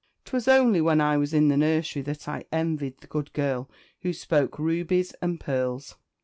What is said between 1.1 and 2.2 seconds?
was in the nursery